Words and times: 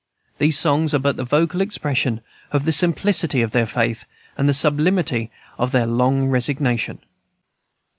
These 0.39 0.57
songs 0.57 0.95
are 0.95 0.97
but 0.97 1.15
the 1.15 1.23
vocal 1.23 1.61
expression 1.61 2.21
of 2.51 2.65
the 2.65 2.73
simplicity 2.73 3.43
of 3.43 3.51
their 3.51 3.67
faith 3.67 4.05
and 4.35 4.49
the 4.49 4.53
sublimity 4.55 5.29
of 5.59 5.71
their 5.73 5.85
long 5.85 6.25
resignation. 6.27 7.01